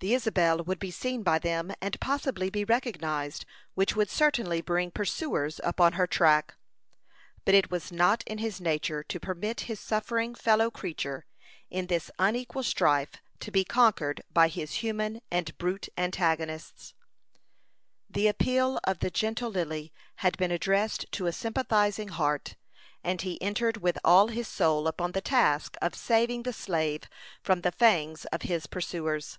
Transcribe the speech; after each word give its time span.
The 0.00 0.12
Isabel 0.12 0.62
would 0.62 0.78
be 0.78 0.90
seen 0.90 1.22
by 1.22 1.38
them, 1.38 1.72
and 1.80 1.98
possibly 1.98 2.50
be 2.50 2.62
recognized, 2.62 3.46
which 3.72 3.96
would 3.96 4.10
certainly 4.10 4.60
bring 4.60 4.90
pursuers 4.90 5.62
upon 5.64 5.94
her 5.94 6.06
track. 6.06 6.56
But 7.46 7.54
it 7.54 7.70
was 7.70 7.90
not 7.90 8.22
in 8.24 8.36
his 8.36 8.60
nature 8.60 9.02
to 9.02 9.18
permit 9.18 9.60
his 9.60 9.80
suffering 9.80 10.34
fellow 10.34 10.70
creature, 10.70 11.24
in 11.70 11.86
this 11.86 12.10
unequal 12.18 12.64
strife, 12.64 13.12
to 13.40 13.50
be 13.50 13.64
conquered 13.64 14.20
by 14.30 14.48
his 14.48 14.74
human 14.84 15.22
and 15.30 15.56
brute 15.56 15.88
antagonists. 15.96 16.92
The 18.10 18.28
appeal 18.28 18.80
of 18.84 18.98
the 18.98 19.08
gentle 19.10 19.50
Lily 19.52 19.90
had 20.16 20.36
been 20.36 20.50
addressed 20.50 21.10
to 21.12 21.28
a 21.28 21.32
sympathizing 21.32 22.08
heart, 22.08 22.56
and 23.02 23.22
he 23.22 23.40
entered 23.40 23.78
with 23.78 23.98
all 24.04 24.28
his 24.28 24.48
soul 24.48 24.86
upon 24.86 25.12
the 25.12 25.22
task 25.22 25.78
of 25.80 25.94
saving 25.94 26.42
the 26.42 26.52
slave 26.52 27.04
from 27.42 27.62
the 27.62 27.72
fangs 27.72 28.26
of 28.26 28.42
his 28.42 28.66
pursuers. 28.66 29.38